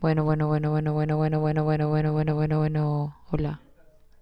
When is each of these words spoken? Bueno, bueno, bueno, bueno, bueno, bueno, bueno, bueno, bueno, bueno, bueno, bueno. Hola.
Bueno, 0.00 0.24
bueno, 0.24 0.46
bueno, 0.48 0.70
bueno, 0.70 0.92
bueno, 0.94 1.16
bueno, 1.16 1.40
bueno, 1.40 1.64
bueno, 1.64 1.88
bueno, 1.90 2.12
bueno, 2.12 2.34
bueno, 2.34 2.58
bueno. 2.58 3.16
Hola. 3.30 3.65